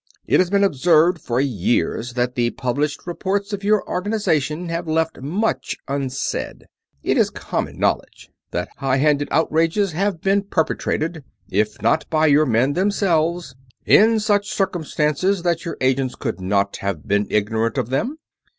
It 0.25 0.39
has 0.39 0.49
been 0.49 0.63
observed 0.63 1.21
for 1.21 1.39
years 1.39 2.13
that 2.13 2.33
the 2.33 2.49
published 2.49 3.05
reports 3.05 3.53
of 3.53 3.63
your 3.63 3.87
organization 3.87 4.69
have 4.69 4.87
left 4.87 5.21
much 5.21 5.77
unsaid. 5.87 6.65
It 7.03 7.19
is 7.19 7.29
common 7.29 7.77
knowledge 7.77 8.31
that 8.49 8.69
high 8.77 8.97
handed 8.97 9.27
outrages 9.29 9.91
have 9.91 10.19
been 10.19 10.41
perpetrated; 10.41 11.23
if 11.51 11.79
not 11.83 12.09
by 12.09 12.25
your 12.25 12.47
men 12.47 12.73
themselves, 12.73 13.53
in 13.85 14.19
such 14.19 14.49
circumstances 14.49 15.43
that 15.43 15.65
your 15.65 15.77
agents 15.81 16.15
could 16.15 16.41
not 16.41 16.77
have 16.77 17.07
been 17.07 17.27
ignorant 17.29 17.77
of 17.77 17.91
them. 17.91 18.17